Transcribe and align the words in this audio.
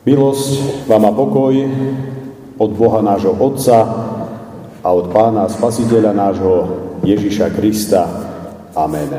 Milosť 0.00 0.88
vám 0.88 1.04
a 1.04 1.12
pokoj 1.12 1.52
od 2.56 2.70
Boha 2.72 3.04
nášho 3.04 3.36
Otca 3.36 3.84
a 4.80 4.88
od 4.96 5.12
Pána 5.12 5.44
Spasiteľa 5.44 6.16
nášho 6.16 6.54
Ježiša 7.04 7.52
Krista. 7.52 8.08
Amen. 8.72 9.12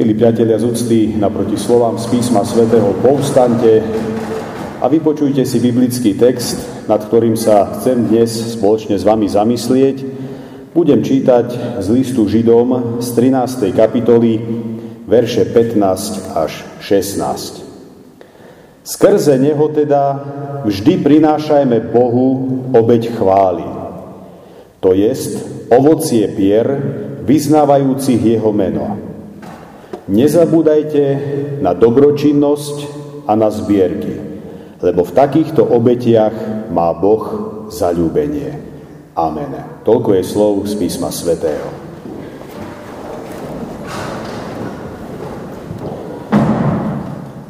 Milí 0.00 0.16
priatelia 0.16 0.56
z 0.56 0.72
úcty, 0.72 1.12
naproti 1.20 1.60
slovám 1.60 2.00
z 2.00 2.08
písma 2.08 2.48
svätého 2.48 2.96
povstante 3.04 3.84
a 4.80 4.88
vypočujte 4.88 5.44
si 5.44 5.60
biblický 5.60 6.16
text, 6.16 6.88
nad 6.88 7.04
ktorým 7.04 7.36
sa 7.36 7.68
chcem 7.76 8.08
dnes 8.08 8.56
spoločne 8.56 8.96
s 8.96 9.04
vami 9.04 9.28
zamyslieť. 9.28 9.96
Budem 10.72 11.04
čítať 11.04 11.76
z 11.84 11.86
listu 11.92 12.24
Židom 12.24 13.04
z 13.04 13.08
13. 13.12 13.68
kapitoly, 13.76 14.40
verše 15.04 15.44
15 15.44 16.40
až 16.40 16.64
16. 16.80 17.67
Skrze 18.88 19.36
Neho 19.36 19.68
teda 19.68 20.16
vždy 20.64 21.04
prinášajme 21.04 21.92
Bohu 21.92 22.28
obeď 22.72 23.12
chvály. 23.12 23.68
To 24.80 24.96
jest 24.96 25.44
ovocie 25.68 26.24
pier, 26.32 26.64
vyznávajúcich 27.20 28.16
Jeho 28.16 28.48
meno. 28.48 28.96
Nezabúdajte 30.08 31.04
na 31.60 31.76
dobročinnosť 31.76 32.76
a 33.28 33.36
na 33.36 33.52
zbierky, 33.52 34.16
lebo 34.80 35.04
v 35.04 35.12
takýchto 35.12 35.68
obetiach 35.68 36.32
má 36.72 36.88
Boh 36.96 37.24
zalúbenie. 37.68 38.56
Amen. 39.12 39.84
Toľko 39.84 40.16
je 40.16 40.22
slov 40.24 40.64
z 40.64 40.80
písma 40.80 41.12
svätého. 41.12 41.87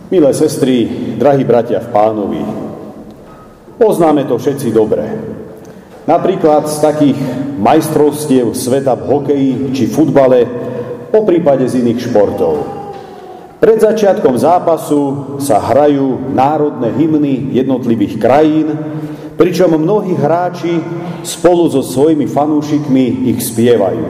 Milé 0.08 0.32
sestry, 0.32 0.88
drahí 1.20 1.44
bratia 1.44 1.84
v 1.84 1.92
pánovi, 1.92 2.40
poznáme 3.76 4.24
to 4.24 4.40
všetci 4.40 4.72
dobre. 4.72 5.04
Napríklad 6.08 6.64
z 6.64 6.76
takých 6.80 7.18
majstrovstiev 7.60 8.56
sveta 8.56 8.96
v 8.96 9.04
hokeji 9.04 9.52
či 9.76 9.84
futbale, 9.84 10.48
po 11.12 11.28
prípade 11.28 11.68
z 11.68 11.84
iných 11.84 12.08
športov. 12.08 12.54
Pred 13.60 13.84
začiatkom 13.84 14.32
zápasu 14.40 15.36
sa 15.44 15.60
hrajú 15.60 16.32
národné 16.32 16.88
hymny 16.88 17.52
jednotlivých 17.52 18.16
krajín, 18.16 18.80
pričom 19.36 19.76
mnohí 19.76 20.16
hráči 20.16 20.80
spolu 21.20 21.68
so 21.68 21.84
svojimi 21.84 22.24
fanúšikmi 22.24 23.28
ich 23.28 23.44
spievajú. 23.44 24.08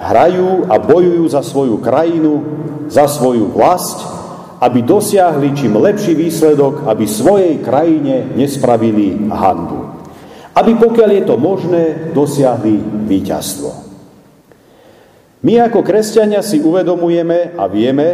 Hrajú 0.00 0.64
a 0.72 0.80
bojujú 0.80 1.28
za 1.28 1.44
svoju 1.44 1.76
krajinu, 1.76 2.40
za 2.88 3.04
svoju 3.04 3.52
vlast 3.52 4.11
aby 4.62 4.86
dosiahli 4.86 5.58
čím 5.58 5.74
lepší 5.74 6.14
výsledok, 6.14 6.86
aby 6.86 7.02
svojej 7.02 7.58
krajine 7.58 8.30
nespravili 8.38 9.26
hanbu. 9.26 9.90
Aby 10.54 10.78
pokiaľ 10.78 11.10
je 11.10 11.24
to 11.26 11.36
možné, 11.36 11.82
dosiahli 12.14 12.78
víťazstvo. 13.10 13.70
My 15.42 15.66
ako 15.66 15.82
kresťania 15.82 16.38
si 16.46 16.62
uvedomujeme 16.62 17.58
a 17.58 17.66
vieme, 17.66 18.08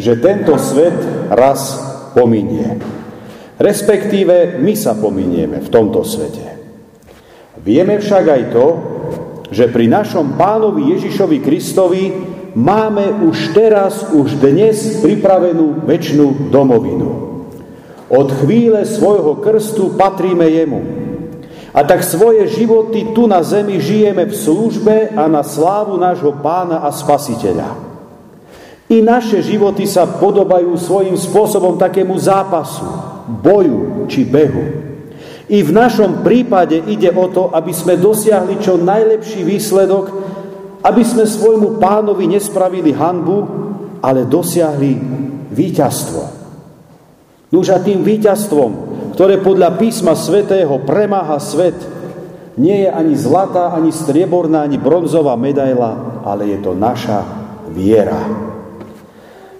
že 0.00 0.16
tento 0.16 0.56
svet 0.56 0.96
raz 1.28 1.76
pominie. 2.16 2.80
Respektíve 3.60 4.56
my 4.56 4.72
sa 4.72 4.96
pominieme 4.96 5.60
v 5.60 5.68
tomto 5.68 6.00
svete. 6.00 6.56
Vieme 7.60 8.00
však 8.00 8.24
aj 8.24 8.42
to, 8.56 8.66
že 9.52 9.68
pri 9.68 9.92
našom 9.92 10.40
pánovi 10.40 10.96
Ježišovi 10.96 11.38
Kristovi 11.44 12.04
máme 12.56 13.28
už 13.28 13.52
teraz, 13.52 14.08
už 14.16 14.40
dnes 14.40 15.04
pripravenú 15.04 15.84
väčšinu 15.84 16.48
domovinu. 16.48 17.08
Od 18.08 18.28
chvíle 18.40 18.88
svojho 18.88 19.36
krstu 19.44 19.92
patríme 19.92 20.48
jemu. 20.48 20.80
A 21.76 21.84
tak 21.84 22.00
svoje 22.00 22.48
životy 22.48 23.12
tu 23.12 23.28
na 23.28 23.44
zemi 23.44 23.76
žijeme 23.76 24.24
v 24.24 24.32
službe 24.32 25.12
a 25.12 25.28
na 25.28 25.44
slávu 25.44 26.00
nášho 26.00 26.32
pána 26.40 26.80
a 26.80 26.88
spasiteľa. 26.88 27.76
I 28.88 29.04
naše 29.04 29.44
životy 29.44 29.84
sa 29.84 30.08
podobajú 30.08 30.72
svojím 30.78 31.18
spôsobom 31.18 31.76
takému 31.76 32.16
zápasu, 32.16 32.86
boju 33.44 34.08
či 34.08 34.24
behu. 34.24 34.86
I 35.52 35.60
v 35.60 35.70
našom 35.74 36.24
prípade 36.24 36.80
ide 36.88 37.12
o 37.12 37.26
to, 37.28 37.52
aby 37.52 37.74
sme 37.74 37.98
dosiahli 37.98 38.56
čo 38.62 38.80
najlepší 38.80 39.44
výsledok 39.44 40.04
aby 40.86 41.02
sme 41.02 41.26
svojmu 41.26 41.82
pánovi 41.82 42.30
nespravili 42.30 42.94
hanbu, 42.94 43.42
ale 43.98 44.22
dosiahli 44.22 44.94
víťazstvo. 45.50 46.22
Nuž 47.50 47.74
a 47.74 47.82
tým 47.82 48.06
víťazstvom, 48.06 48.70
ktoré 49.18 49.42
podľa 49.42 49.74
písma 49.82 50.14
svätého 50.14 50.78
premáha 50.86 51.42
svet, 51.42 51.74
nie 52.54 52.86
je 52.86 52.90
ani 52.90 53.18
zlatá, 53.18 53.74
ani 53.74 53.90
strieborná, 53.90 54.62
ani 54.62 54.78
bronzová 54.78 55.34
medaila, 55.34 56.22
ale 56.22 56.54
je 56.54 56.58
to 56.62 56.72
naša 56.72 57.26
viera. 57.74 58.22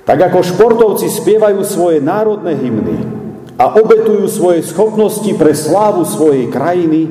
Tak 0.06 0.30
ako 0.30 0.46
športovci 0.46 1.10
spievajú 1.10 1.66
svoje 1.66 1.98
národné 1.98 2.54
hymny 2.54 2.98
a 3.58 3.74
obetujú 3.74 4.30
svoje 4.30 4.62
schopnosti 4.62 5.28
pre 5.34 5.50
slávu 5.50 6.06
svojej 6.06 6.46
krajiny, 6.48 7.10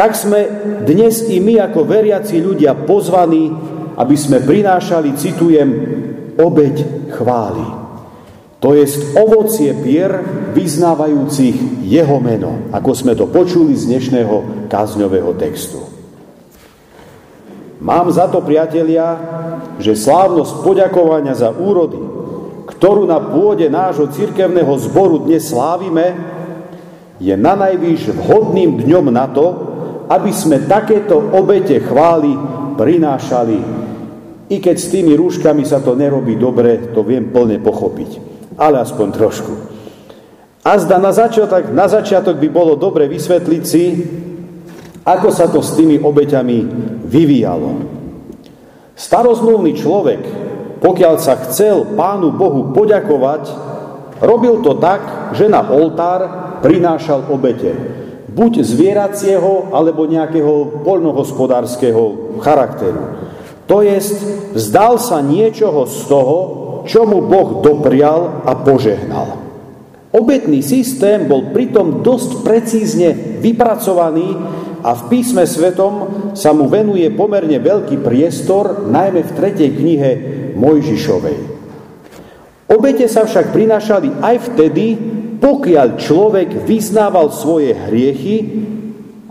tak 0.00 0.16
sme 0.16 0.48
dnes 0.88 1.28
i 1.28 1.44
my 1.44 1.60
ako 1.60 1.84
veriaci 1.84 2.40
ľudia 2.40 2.72
pozvaní, 2.88 3.52
aby 4.00 4.16
sme 4.16 4.40
prinášali, 4.40 5.12
citujem, 5.12 5.68
obeď 6.40 6.76
chvály. 7.12 7.68
To 8.64 8.72
je 8.72 8.88
ovocie 9.20 9.76
pier 9.76 10.24
vyznávajúcich 10.56 11.84
jeho 11.84 12.16
meno, 12.16 12.72
ako 12.72 12.90
sme 12.96 13.12
to 13.12 13.28
počuli 13.28 13.76
z 13.76 13.92
dnešného 13.92 14.68
kázňového 14.72 15.36
textu. 15.36 15.84
Mám 17.84 18.08
za 18.08 18.24
to, 18.32 18.40
priatelia, 18.40 19.20
že 19.76 20.00
slávnosť 20.00 20.64
poďakovania 20.64 21.36
za 21.36 21.52
úrody, 21.52 22.00
ktorú 22.72 23.04
na 23.04 23.20
pôde 23.20 23.68
nášho 23.68 24.08
cirkevného 24.08 24.72
zboru 24.80 25.28
dnes 25.28 25.44
slávime, 25.44 26.16
je 27.20 27.36
na 27.36 27.52
najvýš 27.52 28.16
vhodným 28.16 28.80
dňom 28.80 29.12
na 29.12 29.28
to, 29.28 29.69
aby 30.10 30.34
sme 30.34 30.66
takéto 30.66 31.14
obete 31.14 31.78
chvály 31.78 32.34
prinášali. 32.74 33.58
I 34.50 34.56
keď 34.58 34.76
s 34.82 34.90
tými 34.90 35.14
rúškami 35.14 35.62
sa 35.62 35.78
to 35.78 35.94
nerobí 35.94 36.34
dobre, 36.34 36.90
to 36.90 37.06
viem 37.06 37.30
plne 37.30 37.62
pochopiť. 37.62 38.10
Ale 38.58 38.82
aspoň 38.82 39.08
trošku. 39.14 39.52
A 40.66 40.76
zda 40.82 40.98
na 40.98 41.14
začiatok, 41.14 41.70
na 41.70 41.86
začiatok 41.86 42.42
by 42.42 42.48
bolo 42.50 42.74
dobre 42.74 43.06
vysvetliť 43.06 43.62
si, 43.62 43.84
ako 45.06 45.28
sa 45.30 45.46
to 45.46 45.62
s 45.62 45.78
tými 45.78 46.02
obeťami 46.02 46.58
vyvíjalo. 47.06 47.70
Starozmluvný 48.98 49.78
človek, 49.78 50.22
pokiaľ 50.82 51.14
sa 51.22 51.38
chcel 51.46 51.94
Pánu 51.94 52.34
Bohu 52.34 52.74
poďakovať, 52.74 53.42
robil 54.20 54.60
to 54.60 54.76
tak, 54.76 55.32
že 55.38 55.48
na 55.48 55.64
oltár 55.64 56.20
prinášal 56.60 57.30
obete 57.32 57.99
buď 58.30 58.62
zvieracieho, 58.62 59.74
alebo 59.74 60.06
nejakého 60.06 60.82
poľnohospodárskeho 60.86 62.38
charakteru. 62.40 63.20
To 63.66 63.82
jest, 63.86 64.18
vzdal 64.54 64.98
sa 64.98 65.22
niečoho 65.22 65.86
z 65.86 65.98
toho, 66.10 66.38
čo 66.90 67.06
mu 67.06 67.22
Boh 67.22 67.62
doprial 67.62 68.42
a 68.42 68.58
požehnal. 68.58 69.38
Obetný 70.10 70.58
systém 70.58 71.30
bol 71.30 71.54
pritom 71.54 72.02
dosť 72.02 72.42
precízne 72.42 73.14
vypracovaný 73.38 74.34
a 74.82 74.90
v 74.98 75.02
písme 75.06 75.46
svetom 75.46 75.94
sa 76.34 76.50
mu 76.50 76.66
venuje 76.66 77.06
pomerne 77.14 77.62
veľký 77.62 78.02
priestor, 78.02 78.90
najmä 78.90 79.22
v 79.22 79.34
tretej 79.38 79.70
knihe 79.70 80.10
Mojžišovej. 80.58 81.38
Obete 82.70 83.06
sa 83.06 83.22
však 83.22 83.54
prinášali 83.54 84.18
aj 84.18 84.36
vtedy, 84.50 84.86
pokiaľ 85.40 85.88
človek 85.96 86.48
vyznával 86.68 87.32
svoje 87.32 87.72
hriechy 87.72 88.36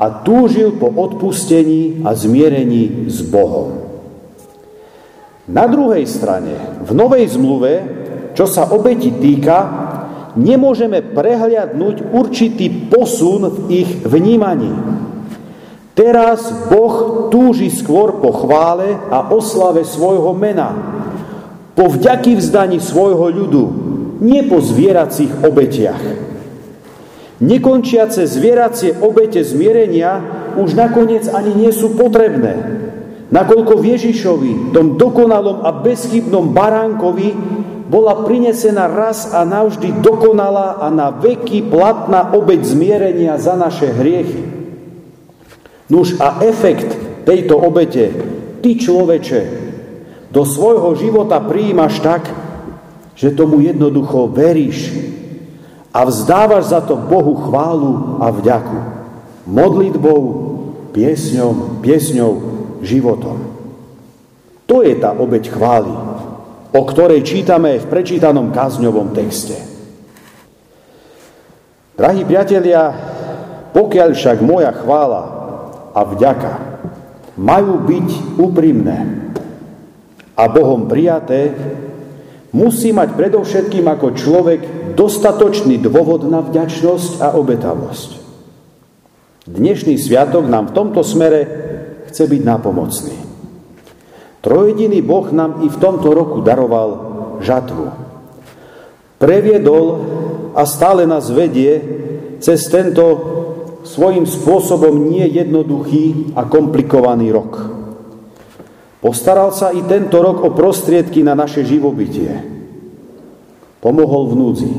a 0.01 0.25
túžil 0.25 0.75
po 0.75 0.89
odpustení 0.89 2.01
a 2.01 2.17
zmierení 2.17 3.05
s 3.05 3.21
Bohom. 3.21 3.85
Na 5.49 5.65
druhej 5.65 6.05
strane, 6.05 6.81
v 6.81 6.91
Novej 6.93 7.25
zmluve, 7.33 7.73
čo 8.37 8.45
sa 8.45 8.69
obeti 8.69 9.09
týka, 9.17 9.57
nemôžeme 10.37 11.01
prehliadnúť 11.01 12.13
určitý 12.13 12.69
posun 12.89 13.49
v 13.49 13.57
ich 13.81 13.91
vnímaní. 14.05 14.69
Teraz 15.97 16.47
Boh 16.69 17.27
túži 17.33 17.67
skôr 17.73 18.21
po 18.23 18.31
chvále 18.31 18.95
a 19.09 19.33
oslave 19.33 19.83
svojho 19.83 20.31
mena, 20.37 20.71
po 21.75 21.91
vďaky 21.91 22.39
vzdaní 22.39 22.79
svojho 22.79 23.27
ľudu, 23.33 23.63
nie 24.19 24.43
po 24.47 24.59
zvieracích 24.59 25.43
obetiach. 25.47 26.03
Nekončiace 27.39 28.27
zvieracie 28.27 28.99
obete 28.99 29.39
zmierenia 29.47 30.19
už 30.59 30.75
nakoniec 30.75 31.23
ani 31.31 31.55
nie 31.55 31.71
sú 31.71 31.95
potrebné. 31.95 32.83
Nakoľko 33.31 33.79
v 33.79 33.95
Ježišovi, 33.95 34.51
tom 34.75 34.99
dokonalom 34.99 35.63
a 35.63 35.71
bezchybnom 35.71 36.51
baránkovi, 36.51 37.29
bola 37.89 38.21
prinesená 38.21 38.85
raz 38.85 39.33
a 39.33 39.41
navždy 39.47 40.03
dokonalá 40.05 40.77
a 40.77 40.93
na 40.93 41.09
veky 41.09 41.65
platná 41.73 42.35
obeď 42.37 42.61
zmierenia 42.61 43.33
za 43.41 43.57
naše 43.57 43.89
hriechy. 43.89 44.45
Nuž 45.89 46.21
a 46.21 46.45
efekt 46.45 46.93
tejto 47.25 47.57
obete, 47.57 48.13
ty 48.61 48.77
človeče, 48.77 49.41
do 50.29 50.45
svojho 50.45 50.93
života 50.93 51.41
prijímaš 51.41 51.97
tak, 52.05 52.29
že 53.19 53.35
tomu 53.35 53.59
jednoducho 53.59 54.31
veríš 54.31 54.95
a 55.91 56.07
vzdávaš 56.07 56.71
za 56.71 56.79
to 56.79 56.95
Bohu 56.95 57.35
chválu 57.35 58.23
a 58.23 58.31
vďaku. 58.31 58.79
Modlitbou, 59.43 60.21
piesňou, 60.95 61.83
piesňou, 61.83 62.31
životom. 62.79 63.43
To 64.71 64.87
je 64.87 64.95
tá 64.95 65.11
obeď 65.11 65.51
chvály, 65.51 65.91
o 66.71 66.81
ktorej 66.87 67.27
čítame 67.27 67.75
v 67.81 67.89
prečítanom 67.91 68.55
kázňovom 68.55 69.11
texte. 69.11 69.57
Drahí 71.99 72.23
priatelia, 72.23 72.95
pokiaľ 73.75 74.09
však 74.15 74.37
moja 74.39 74.71
chvála 74.71 75.23
a 75.91 76.01
vďaka 76.07 76.53
majú 77.35 77.83
byť 77.83 78.39
úprimné 78.39 78.99
a 80.39 80.43
Bohom 80.47 80.87
prijaté, 80.87 81.51
musí 82.51 82.89
mať 82.95 83.13
predovšetkým 83.13 83.85
ako 83.85 84.07
človek 84.17 84.61
dostatočný 84.97 85.77
dôvod 85.79 86.25
na 86.27 86.41
vďačnosť 86.41 87.21
a 87.21 87.27
obetavosť. 87.37 88.09
Dnešný 89.49 89.97
sviatok 89.97 90.45
nám 90.45 90.69
v 90.69 90.75
tomto 90.75 91.01
smere 91.01 91.41
chce 92.09 92.25
byť 92.29 92.41
nápomocný. 92.45 93.17
Trojediný 94.39 94.99
Boh 95.03 95.27
nám 95.33 95.65
i 95.65 95.67
v 95.67 95.77
tomto 95.81 96.13
roku 96.15 96.39
daroval 96.39 96.89
žatvu. 97.43 97.91
Previedol 99.19 99.85
a 100.55 100.63
stále 100.63 101.03
nás 101.03 101.27
vedie 101.27 101.81
cez 102.39 102.71
tento 102.71 103.03
svojím 103.83 104.23
spôsobom 104.23 105.11
nie 105.11 105.27
jednoduchý 105.27 106.35
a 106.39 106.47
komplikovaný 106.47 107.31
rok. 107.35 107.78
Postaral 108.99 109.55
sa 109.55 109.71
i 109.71 109.79
tento 109.87 110.19
rok 110.19 110.43
o 110.43 110.49
prostriedky 110.51 111.23
na 111.23 111.31
naše 111.31 111.63
živobytie. 111.63 112.35
Pomohol 113.79 114.31
v 114.31 114.35
núdzi. 114.35 114.73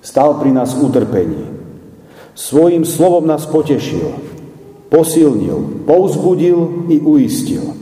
Stal 0.00 0.40
pri 0.40 0.56
nás 0.56 0.72
utrpení. 0.72 1.44
Svojím 2.32 2.88
slovom 2.88 3.28
nás 3.28 3.44
potešil, 3.44 4.12
posilnil, 4.88 5.84
pouzbudil 5.84 6.88
i 6.92 6.96
uistil. 7.00 7.76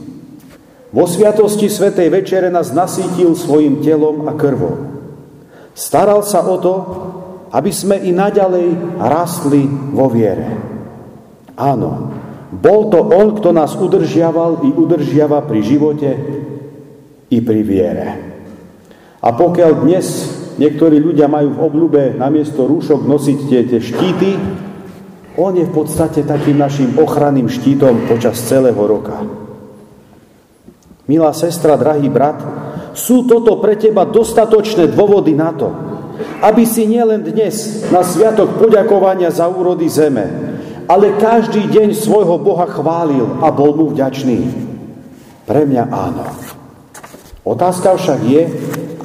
Vo 0.95 1.03
sviatosti 1.07 1.67
Svetej 1.67 2.07
Večere 2.07 2.47
nás 2.47 2.71
nasítil 2.71 3.35
svojim 3.35 3.83
telom 3.83 4.27
a 4.27 4.35
krvom. 4.35 4.95
Staral 5.75 6.23
sa 6.23 6.43
o 6.47 6.55
to, 6.55 6.75
aby 7.51 7.71
sme 7.71 7.99
i 7.99 8.15
naďalej 8.15 8.99
rastli 8.99 9.67
vo 9.67 10.07
viere. 10.07 10.55
Áno, 11.55 12.15
bol 12.53 12.93
to 12.93 13.01
On, 13.01 13.33
kto 13.33 13.49
nás 13.49 13.73
udržiaval 13.73 14.65
i 14.65 14.69
udržiava 14.69 15.41
pri 15.45 15.59
živote 15.65 16.09
i 17.33 17.37
pri 17.41 17.61
viere. 17.65 18.07
A 19.25 19.33
pokiaľ 19.33 19.71
dnes 19.81 20.05
niektorí 20.61 21.01
ľudia 21.01 21.25
majú 21.25 21.57
v 21.57 21.63
obľúbe 21.65 22.01
namiesto 22.15 22.69
rúšok 22.69 23.01
nosiť 23.01 23.39
tie, 23.49 23.61
tie 23.65 23.81
štíty, 23.81 24.31
on 25.35 25.51
je 25.57 25.65
v 25.67 25.73
podstate 25.73 26.23
takým 26.23 26.55
našim 26.55 26.95
ochranným 26.95 27.51
štítom 27.51 28.07
počas 28.07 28.39
celého 28.45 28.79
roka. 28.79 29.19
Milá 31.05 31.35
sestra, 31.35 31.75
drahý 31.75 32.07
brat, 32.07 32.39
sú 32.95 33.27
toto 33.27 33.59
pre 33.59 33.75
teba 33.75 34.07
dostatočné 34.07 34.95
dôvody 34.95 35.35
na 35.35 35.51
to, 35.51 35.69
aby 36.39 36.63
si 36.63 36.87
nielen 36.87 37.27
dnes 37.27 37.85
na 37.91 37.99
sviatok 38.01 38.55
poďakovania 38.55 39.29
za 39.29 39.51
úrody 39.51 39.91
zeme, 39.91 40.54
ale 40.85 41.17
každý 41.17 41.65
deň 41.69 41.97
svojho 41.97 42.37
Boha 42.37 42.69
chválil 42.69 43.41
a 43.41 43.49
bol 43.49 43.73
mu 43.73 43.85
vďačný. 43.89 44.37
Pre 45.45 45.61
mňa 45.65 45.83
áno. 45.89 46.25
Otázka 47.45 47.97
však 47.97 48.19
je, 48.25 48.41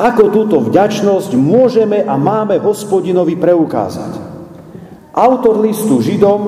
ako 0.01 0.33
túto 0.33 0.57
vďačnosť 0.65 1.37
môžeme 1.37 2.01
a 2.01 2.17
máme 2.17 2.57
hospodinovi 2.57 3.37
preukázať. 3.37 4.17
Autor 5.13 5.61
listu 5.61 6.01
Židom 6.01 6.41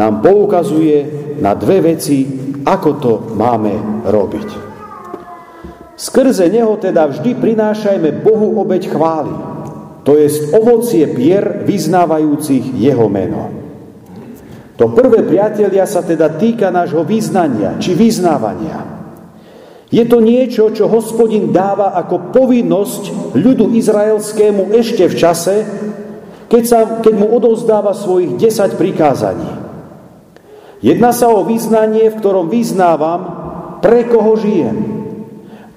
nám 0.00 0.24
poukazuje 0.24 1.04
na 1.44 1.52
dve 1.52 1.92
veci, 1.92 2.24
ako 2.64 2.90
to 2.96 3.12
máme 3.36 4.04
robiť. 4.08 4.48
Skrze 5.92 6.48
neho 6.48 6.80
teda 6.80 7.12
vždy 7.12 7.36
prinášajme 7.36 8.24
Bohu 8.24 8.56
obeď 8.56 8.88
chvály, 8.88 9.34
to 10.02 10.16
je 10.16 10.50
ovocie 10.56 11.06
pier 11.12 11.62
vyznávajúcich 11.62 12.74
jeho 12.74 13.06
meno. 13.12 13.61
To 14.82 14.90
prvé, 14.90 15.22
priatelia, 15.22 15.86
sa 15.86 16.02
teda 16.02 16.26
týka 16.34 16.66
nášho 16.74 17.06
význania 17.06 17.78
či 17.78 17.94
vyznávania. 17.94 18.82
Je 19.94 20.02
to 20.10 20.18
niečo, 20.18 20.74
čo 20.74 20.90
hospodin 20.90 21.54
dáva 21.54 21.94
ako 21.94 22.34
povinnosť 22.34 23.30
ľudu 23.38 23.70
izraelskému 23.78 24.74
ešte 24.74 25.06
v 25.06 25.14
čase, 25.14 25.56
keď, 26.50 26.62
sa, 26.66 26.78
keď 26.98 27.14
mu 27.14 27.30
odovzdáva 27.30 27.94
svojich 27.94 28.34
10 28.34 28.74
prikázaní. 28.74 29.50
Jedná 30.82 31.14
sa 31.14 31.30
o 31.30 31.46
význanie, 31.46 32.10
v 32.10 32.18
ktorom 32.18 32.50
vyznávam, 32.50 33.20
pre 33.78 34.02
koho 34.10 34.34
žijem 34.34 34.78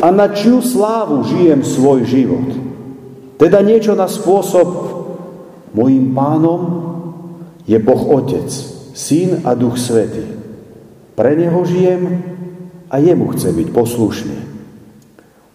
a 0.02 0.10
na 0.10 0.34
čiu 0.34 0.66
slávu 0.66 1.30
žijem 1.30 1.62
svoj 1.62 2.10
život. 2.10 2.50
Teda 3.38 3.62
niečo 3.62 3.94
na 3.94 4.10
spôsob 4.10 4.66
mojim 5.78 6.10
pánom 6.10 6.62
je 7.70 7.78
Boh 7.78 8.02
Otec, 8.18 8.75
Syn 8.96 9.44
a 9.44 9.52
Duch 9.60 9.76
Svetý. 9.76 10.24
Pre 11.20 11.32
Neho 11.36 11.60
žijem 11.68 12.24
a 12.88 12.96
Jemu 13.04 13.36
chcem 13.36 13.52
byť 13.52 13.70
poslušný. 13.76 14.38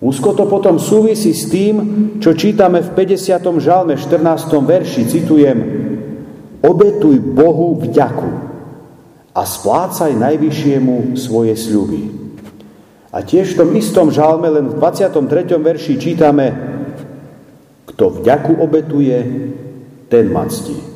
Úzko 0.00 0.36
to 0.36 0.44
potom 0.44 0.76
súvisí 0.76 1.32
s 1.32 1.48
tým, 1.48 1.76
čo 2.20 2.36
čítame 2.36 2.84
v 2.84 2.92
50. 2.92 3.40
žalme 3.60 3.96
14. 3.96 4.20
verši, 4.64 5.08
citujem, 5.08 5.58
obetuj 6.60 7.20
Bohu 7.20 7.80
vďaku 7.80 8.32
a 9.36 9.42
splácaj 9.44 10.16
najvyššiemu 10.16 11.16
svoje 11.16 11.56
sľuby. 11.56 12.02
A 13.12 13.24
tiež 13.24 13.56
v 13.56 13.58
tom 13.60 13.70
istom 13.76 14.08
žalme, 14.12 14.48
len 14.48 14.72
v 14.72 14.76
23. 14.76 15.56
verši 15.60 15.94
čítame, 15.96 16.46
kto 17.88 18.20
vďaku 18.20 18.52
obetuje, 18.56 19.16
ten 20.08 20.28
ma 20.32 20.48
ctí. 20.48 20.89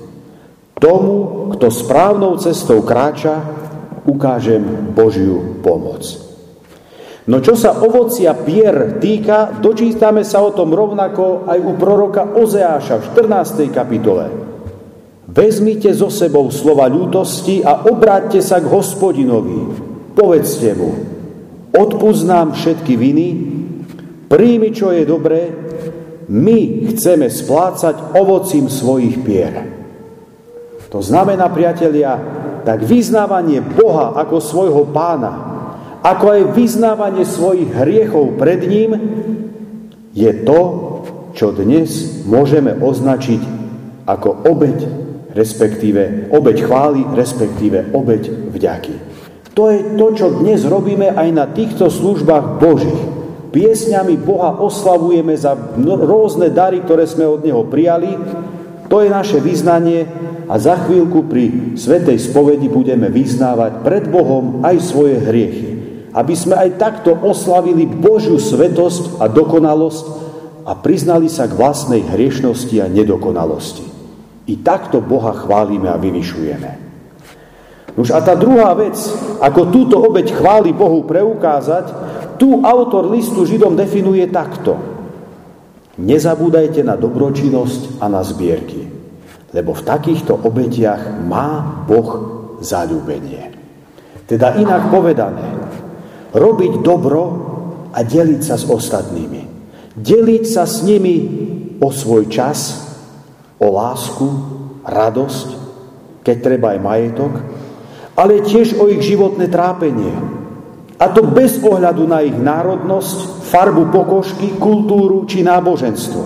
Tomu, 0.78 1.48
kto 1.54 1.70
správnou 1.70 2.36
cestou 2.36 2.82
kráča, 2.82 3.40
ukážem 4.04 4.92
Božiu 4.92 5.62
pomoc. 5.62 6.04
No 7.24 7.40
čo 7.40 7.56
sa 7.56 7.80
ovocia 7.80 8.36
pier 8.36 9.00
týka, 9.00 9.56
dočítame 9.56 10.28
sa 10.28 10.44
o 10.44 10.52
tom 10.52 10.76
rovnako 10.76 11.48
aj 11.48 11.56
u 11.56 11.72
proroka 11.80 12.36
Ozeáša 12.36 13.00
v 13.00 13.04
14. 13.16 13.72
kapitole. 13.72 14.28
Vezmite 15.24 15.88
zo 15.96 16.12
sebou 16.12 16.52
slova 16.52 16.84
ľútosti 16.84 17.64
a 17.64 17.88
obráťte 17.88 18.44
sa 18.44 18.60
k 18.60 18.68
hospodinovi. 18.68 19.72
Povedzte 20.12 20.76
mu, 20.76 20.90
odpúznám 21.72 22.52
všetky 22.52 22.92
viny, 22.92 23.28
príjmi, 24.28 24.68
čo 24.76 24.92
je 24.92 25.08
dobré, 25.08 25.48
my 26.28 26.92
chceme 26.92 27.32
splácať 27.32 28.20
ovocím 28.20 28.68
svojich 28.68 29.16
pier. 29.24 29.83
To 30.94 31.02
znamená, 31.02 31.50
priatelia, 31.50 32.14
tak 32.62 32.86
vyznávanie 32.86 33.58
Boha 33.58 34.14
ako 34.14 34.38
svojho 34.38 34.86
pána, 34.94 35.32
ako 36.06 36.24
aj 36.38 36.42
vyznávanie 36.54 37.26
svojich 37.26 37.74
hriechov 37.74 38.38
pred 38.38 38.62
ním, 38.62 38.90
je 40.14 40.30
to, 40.46 40.60
čo 41.34 41.50
dnes 41.50 42.22
môžeme 42.30 42.78
označiť 42.78 43.42
ako 44.06 44.46
obeď 44.46 45.04
respektíve 45.34 46.30
obeď 46.30 46.56
chvály, 46.62 47.02
respektíve 47.12 47.90
obeď 47.90 48.54
vďaky. 48.54 48.94
To 49.54 49.70
je 49.70 49.98
to, 49.98 50.06
čo 50.14 50.26
dnes 50.42 50.62
robíme 50.66 51.14
aj 51.14 51.28
na 51.34 51.46
týchto 51.50 51.90
službách 51.90 52.58
Božích. 52.58 53.02
Piesňami 53.54 54.18
Boha 54.18 54.58
oslavujeme 54.58 55.34
za 55.38 55.54
rôzne 55.78 56.50
dary, 56.50 56.82
ktoré 56.82 57.06
sme 57.06 57.26
od 57.26 57.42
Neho 57.42 57.62
prijali. 57.66 58.18
To 58.92 59.00
je 59.00 59.08
naše 59.08 59.40
vyznanie 59.40 60.04
a 60.44 60.60
za 60.60 60.76
chvíľku 60.84 61.24
pri 61.24 61.74
Svetej 61.74 62.20
spovedi 62.20 62.68
budeme 62.68 63.08
vyznávať 63.08 63.80
pred 63.80 64.04
Bohom 64.12 64.60
aj 64.60 64.76
svoje 64.84 65.16
hriechy. 65.18 65.70
Aby 66.14 66.34
sme 66.38 66.54
aj 66.54 66.78
takto 66.78 67.16
oslavili 67.16 67.88
Božiu 67.90 68.38
svetosť 68.38 69.18
a 69.18 69.26
dokonalosť 69.26 70.04
a 70.62 70.72
priznali 70.78 71.26
sa 71.26 71.50
k 71.50 71.58
vlastnej 71.58 72.06
hriešnosti 72.06 72.76
a 72.78 72.86
nedokonalosti. 72.86 73.84
I 74.46 74.60
takto 74.60 75.00
Boha 75.00 75.32
chválime 75.32 75.88
a 75.90 75.98
vyvyšujeme. 75.98 76.70
Už 77.94 78.10
a 78.10 78.18
tá 78.22 78.34
druhá 78.34 78.74
vec, 78.74 78.98
ako 79.38 79.70
túto 79.70 79.96
obeď 80.02 80.34
chváli 80.34 80.74
Bohu 80.74 81.06
preukázať, 81.06 81.94
tu 82.38 82.62
autor 82.62 83.06
listu 83.10 83.46
Židom 83.46 83.78
definuje 83.78 84.26
takto. 84.30 84.93
Nezabúdajte 85.94 86.82
na 86.82 86.98
dobročinnosť 86.98 88.02
a 88.02 88.10
na 88.10 88.26
zbierky, 88.26 88.82
lebo 89.54 89.70
v 89.78 89.86
takýchto 89.86 90.34
obetiach 90.34 91.22
má 91.22 91.82
Boh 91.86 92.10
zalúbenie. 92.58 93.54
Teda 94.26 94.58
inak 94.58 94.90
povedané, 94.90 95.54
robiť 96.34 96.82
dobro 96.82 97.22
a 97.94 98.02
deliť 98.02 98.42
sa 98.42 98.58
s 98.58 98.66
ostatnými. 98.66 99.42
Deliť 99.94 100.44
sa 100.50 100.66
s 100.66 100.82
nimi 100.82 101.16
o 101.78 101.88
svoj 101.94 102.26
čas, 102.26 102.82
o 103.62 103.70
lásku, 103.70 104.26
radosť, 104.82 105.48
keď 106.26 106.36
treba 106.42 106.74
aj 106.74 106.80
majetok, 106.82 107.32
ale 108.18 108.42
tiež 108.42 108.74
o 108.82 108.90
ich 108.90 109.06
životné 109.06 109.46
trápenie. 109.46 110.10
A 110.98 111.10
to 111.10 111.26
bez 111.26 111.58
ohľadu 111.58 112.06
na 112.06 112.22
ich 112.22 112.36
národnosť, 112.38 113.46
farbu 113.50 113.90
pokožky, 113.90 114.54
kultúru 114.58 115.26
či 115.26 115.42
náboženstvo. 115.42 116.22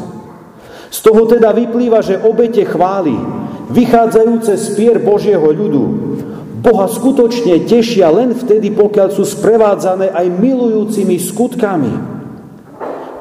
Z 0.89 0.99
toho 1.05 1.25
teda 1.29 1.53
vyplýva, 1.57 2.05
že 2.05 2.21
obete 2.21 2.65
chvály, 2.65 3.17
vychádzajúce 3.73 4.53
z 4.57 4.67
pier 4.77 4.97
Božieho 5.01 5.45
ľudu, 5.45 5.85
Boha 6.59 6.91
skutočne 6.91 7.71
tešia 7.71 8.11
len 8.11 8.35
vtedy, 8.35 8.75
pokiaľ 8.75 9.09
sú 9.15 9.23
sprevádzané 9.23 10.11
aj 10.11 10.27
milujúcimi 10.27 11.15
skutkami. 11.15 11.93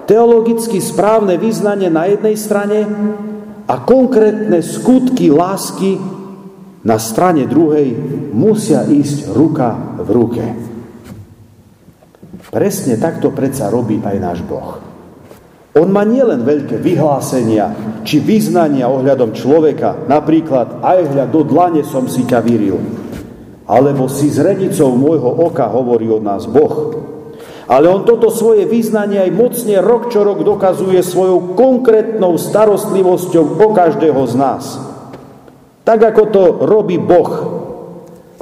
Teologicky 0.09 0.81
správne 0.81 1.37
význanie 1.37 1.91
na 1.91 2.09
jednej 2.09 2.33
strane 2.33 2.87
a 3.69 3.75
konkrétne 3.83 4.63
skutky 4.63 5.29
lásky 5.29 6.01
na 6.81 6.97
strane 6.97 7.45
druhej 7.45 7.93
musia 8.33 8.87
ísť 8.87 9.29
ruka 9.35 10.01
v 10.01 10.09
ruke. 10.09 10.66
Presne 12.47 12.95
takto 12.95 13.35
predsa 13.35 13.67
robí 13.67 13.99
aj 13.99 14.17
náš 14.23 14.39
Boh. 14.47 14.79
On 15.77 15.85
má 15.91 16.07
nielen 16.07 16.47
veľké 16.47 16.79
vyhlásenia 16.79 17.75
či 18.01 18.23
vyznania 18.23 18.87
ohľadom 18.89 19.35
človeka, 19.35 20.07
napríklad 20.07 20.81
aj 20.81 21.11
hľad 21.11 21.29
do 21.29 21.43
dlane 21.43 21.83
som 21.83 22.07
si 22.07 22.23
ťa 22.23 22.39
vyril, 22.41 22.79
alebo 23.67 24.07
si 24.09 24.31
zrenicou 24.31 24.95
môjho 24.95 25.27
oka 25.27 25.67
hovorí 25.67 26.07
od 26.07 26.23
nás 26.23 26.47
Boh. 26.47 27.03
Ale 27.67 27.91
on 27.91 28.07
toto 28.07 28.31
svoje 28.31 28.63
vyznanie 28.63 29.19
aj 29.27 29.31
mocne 29.35 29.75
rok 29.83 30.07
čo 30.07 30.23
rok 30.23 30.39
dokazuje 30.39 31.03
svojou 31.03 31.51
konkrétnou 31.53 32.39
starostlivosťou 32.39 33.59
o 33.59 33.67
každého 33.75 34.23
z 34.23 34.33
nás. 34.39 34.63
Tak 35.83 35.99
ako 36.15 36.23
to 36.31 36.43
robí 36.63 36.95
Boh, 36.95 37.31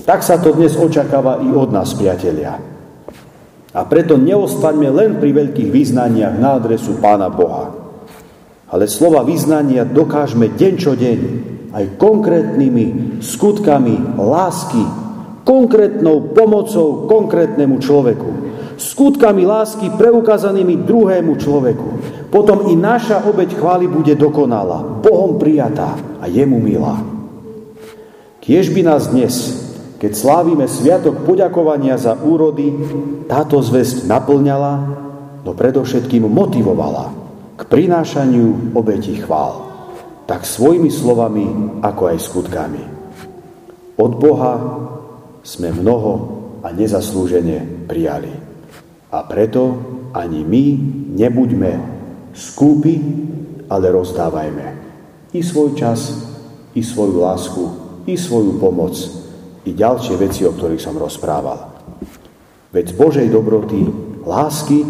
tak 0.05 0.21
sa 0.21 0.37
to 0.37 0.53
dnes 0.53 0.77
očakáva 0.77 1.41
i 1.41 1.49
od 1.49 1.73
nás, 1.73 1.97
priatelia. 1.97 2.74
A 3.75 3.83
preto 3.83 4.15
neostaňme 4.15 4.87
len 4.87 5.11
pri 5.19 5.35
veľkých 5.35 5.67
význaniach 5.67 6.39
na 6.39 6.55
adresu 6.55 6.95
Pána 6.95 7.27
Boha. 7.27 7.75
Ale 8.71 8.87
slova 8.87 9.27
význania 9.27 9.83
dokážeme 9.83 10.55
deň 10.55 10.73
čo 10.79 10.95
deň 10.95 11.19
aj 11.75 11.99
konkrétnymi 11.99 13.19
skutkami 13.19 14.15
lásky, 14.15 14.79
konkrétnou 15.43 16.31
pomocou 16.31 17.03
konkrétnemu 17.03 17.75
človeku, 17.83 18.31
skutkami 18.79 19.43
lásky 19.43 19.91
preukázanými 19.91 20.87
druhému 20.87 21.35
človeku. 21.35 21.89
Potom 22.31 22.71
i 22.71 22.79
naša 22.79 23.27
obeď 23.27 23.59
chvály 23.59 23.91
bude 23.91 24.15
dokonalá, 24.15 25.03
Bohom 25.03 25.35
prijatá 25.35 25.99
a 26.23 26.31
jemu 26.31 26.63
milá. 26.63 27.03
Kiež 28.39 28.71
by 28.71 28.81
nás 28.87 29.11
dnes 29.11 29.64
keď 30.05 30.13
slávime 30.13 30.69
sviatok 30.69 31.25
poďakovania 31.25 31.97
za 31.97 32.13
úrody, 32.13 32.69
táto 33.25 33.57
zväzť 33.57 34.05
naplňala, 34.05 34.73
no 35.41 35.49
predovšetkým 35.57 36.29
motivovala 36.29 37.09
k 37.57 37.65
prinášaniu 37.65 38.77
obeti 38.77 39.17
chvál. 39.17 39.65
Tak 40.29 40.45
svojimi 40.45 40.93
slovami, 40.93 41.45
ako 41.81 42.01
aj 42.13 42.17
skutkami. 42.21 42.83
Od 43.97 44.11
Boha 44.21 44.53
sme 45.41 45.73
mnoho 45.73 46.13
a 46.61 46.69
nezaslúžene 46.69 47.89
prijali. 47.89 48.29
A 49.09 49.25
preto 49.25 49.73
ani 50.13 50.45
my 50.45 50.65
nebuďme 51.17 51.81
skúpi, 52.37 53.01
ale 53.73 53.89
rozdávajme 53.89 54.67
i 55.33 55.41
svoj 55.41 55.73
čas, 55.73 56.13
i 56.77 56.85
svoju 56.85 57.25
lásku, 57.25 57.63
i 58.05 58.13
svoju 58.13 58.61
pomoc 58.61 59.24
i 59.65 59.71
ďalšie 59.73 60.15
veci, 60.21 60.45
o 60.45 60.53
ktorých 60.53 60.81
som 60.81 60.95
rozprával. 60.95 61.73
Veď 62.69 62.85
z 62.91 62.95
Božej 62.95 63.27
dobroty, 63.33 63.81
lásky 64.21 64.85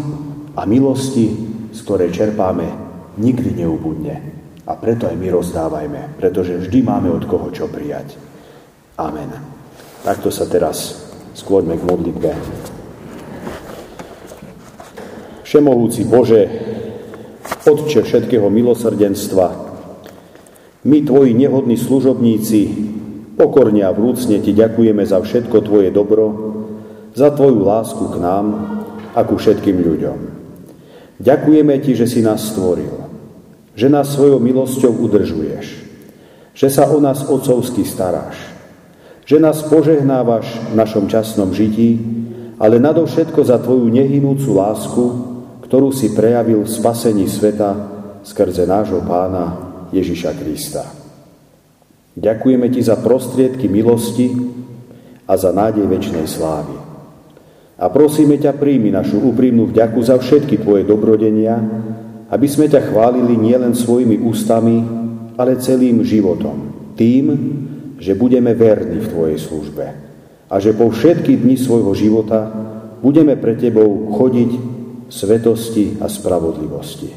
a 0.56 0.62
milosti, 0.68 1.26
z 1.72 1.78
ktorej 1.80 2.12
čerpáme, 2.12 2.66
nikdy 3.16 3.64
neubudne. 3.64 4.16
A 4.66 4.74
preto 4.74 5.06
aj 5.06 5.16
my 5.16 5.28
rozdávajme, 5.30 6.18
pretože 6.18 6.58
vždy 6.58 6.78
máme 6.82 7.08
od 7.14 7.24
koho 7.24 7.48
čo 7.54 7.70
prijať. 7.70 8.18
Amen. 8.98 9.30
Takto 10.02 10.34
sa 10.34 10.44
teraz 10.50 11.06
skloňme 11.38 11.78
k 11.78 11.86
modlitbe. 11.86 12.30
Všemohúci 15.46 16.02
Bože, 16.10 16.42
Otče 17.66 18.02
všetkého 18.02 18.50
milosrdenstva, 18.50 19.46
my, 20.86 20.98
Tvoji 21.02 21.34
nehodní 21.34 21.74
služobníci, 21.74 22.60
Pokorne 23.36 23.84
a 23.84 23.92
vrúcne 23.92 24.40
Ti 24.40 24.52
ďakujeme 24.56 25.04
za 25.04 25.20
všetko 25.20 25.60
Tvoje 25.60 25.92
dobro, 25.92 26.24
za 27.12 27.28
Tvoju 27.28 27.60
lásku 27.68 28.04
k 28.08 28.16
nám 28.16 28.46
a 29.12 29.20
ku 29.28 29.36
všetkým 29.36 29.76
ľuďom. 29.76 30.18
Ďakujeme 31.20 31.76
Ti, 31.84 31.92
že 31.92 32.06
si 32.08 32.24
nás 32.24 32.48
stvoril, 32.48 32.96
že 33.76 33.92
nás 33.92 34.08
svojou 34.08 34.40
milosťou 34.40 34.88
udržuješ, 35.04 35.66
že 36.56 36.68
sa 36.72 36.88
o 36.88 36.96
nás 36.96 37.28
otcovsky 37.28 37.84
staráš, 37.84 38.40
že 39.28 39.36
nás 39.36 39.60
požehnávaš 39.68 40.72
v 40.72 40.74
našom 40.80 41.04
časnom 41.04 41.52
žití, 41.52 42.00
ale 42.56 42.80
nadovšetko 42.80 43.44
za 43.44 43.60
Tvoju 43.60 43.92
nehynúcu 43.92 44.48
lásku, 44.56 45.04
ktorú 45.68 45.92
si 45.92 46.16
prejavil 46.16 46.64
v 46.64 46.72
spasení 46.72 47.28
sveta 47.28 47.76
skrze 48.24 48.64
nášho 48.64 49.04
pána 49.04 49.60
Ježiša 49.92 50.32
Krista. 50.40 50.95
Ďakujeme 52.16 52.72
Ti 52.72 52.80
za 52.80 52.96
prostriedky 52.96 53.68
milosti 53.68 54.32
a 55.28 55.36
za 55.36 55.52
nádej 55.52 55.84
väčšnej 55.84 56.24
slávy. 56.24 56.74
A 57.76 57.92
prosíme 57.92 58.40
ťa, 58.40 58.56
príjmi 58.56 58.88
našu 58.88 59.20
úprimnú 59.20 59.68
vďaku 59.68 60.00
za 60.00 60.16
všetky 60.16 60.64
Tvoje 60.64 60.88
dobrodenia, 60.88 61.60
aby 62.32 62.48
sme 62.48 62.72
ťa 62.72 62.88
chválili 62.88 63.36
nielen 63.36 63.76
svojimi 63.76 64.16
ústami, 64.24 64.80
ale 65.36 65.60
celým 65.60 66.00
životom. 66.00 66.72
Tým, 66.96 67.24
že 68.00 68.16
budeme 68.16 68.56
verní 68.56 69.04
v 69.04 69.10
Tvojej 69.12 69.38
službe 69.38 69.86
a 70.48 70.54
že 70.56 70.72
po 70.72 70.88
všetky 70.88 71.36
dni 71.36 71.60
svojho 71.60 71.92
života 71.92 72.48
budeme 73.04 73.36
pre 73.36 73.60
Tebou 73.60 74.08
chodiť 74.16 74.50
v 75.06 75.12
svetosti 75.12 76.00
a 76.00 76.08
spravodlivosti. 76.08 77.12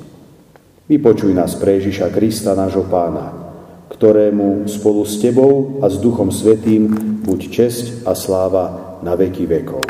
Vypočuj 0.92 1.32
nás 1.32 1.56
pre 1.56 1.80
Ježiša 1.80 2.12
Krista, 2.12 2.52
nášho 2.52 2.84
pána, 2.90 3.39
ktorému 4.00 4.64
spolu 4.72 5.04
s 5.04 5.20
Tebou 5.20 5.84
a 5.84 5.92
s 5.92 6.00
Duchom 6.00 6.32
Svetým 6.32 6.88
buď 7.20 7.40
česť 7.52 7.86
a 8.08 8.16
sláva 8.16 8.96
na 9.04 9.12
veky 9.20 9.44
vekov. 9.44 9.84